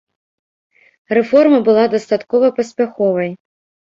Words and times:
Рэформа 1.17 1.59
была 1.67 1.83
дастаткова 1.93 2.47
паспяховай. 2.57 3.29